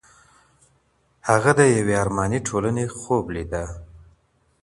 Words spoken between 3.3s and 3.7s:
ليده.